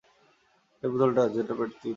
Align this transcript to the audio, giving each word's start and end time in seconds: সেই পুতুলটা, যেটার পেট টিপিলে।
সেই 0.83 0.89
পুতুলটা, 0.91 1.23
যেটার 1.27 1.55
পেট 1.57 1.69
টিপিলে। 1.71 1.89